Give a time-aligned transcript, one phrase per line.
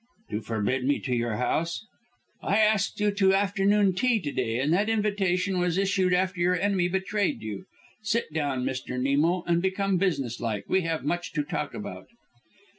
[0.31, 1.85] "To forbid me your house?"
[2.41, 6.59] "I asked you to afternoon tea to day, and that invitation was issued after your
[6.59, 7.65] enemy betrayed you.
[8.01, 8.99] Sit down, Mr.
[8.99, 10.65] Nemo, and become business like.
[10.67, 12.07] We have much to talk about."